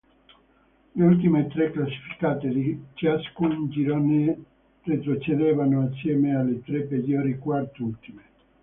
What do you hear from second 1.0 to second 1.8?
ultime tre